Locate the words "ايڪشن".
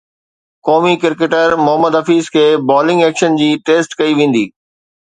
3.07-3.39